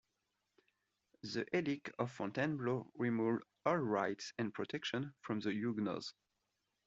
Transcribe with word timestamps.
The 1.21 1.45
Edict 1.55 1.91
of 1.99 2.09
Fontainebleau 2.11 2.89
removed 2.95 3.43
all 3.67 3.75
rights 3.77 4.33
and 4.39 4.51
protections 4.51 5.13
from 5.21 5.41
the 5.41 5.51
Huguenots. 5.53 6.15